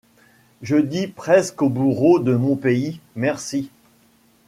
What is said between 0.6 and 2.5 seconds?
Je dis presque aux bourreaux de